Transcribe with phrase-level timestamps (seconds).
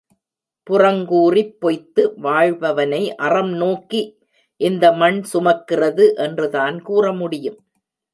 [0.67, 4.01] புறங்கூறிப் பொய்த்து வாழ்பவனை அறம் நோக்கி
[4.61, 7.59] இந்த மண் சுமக்கிறது என்றுதான் கூற முடியும்.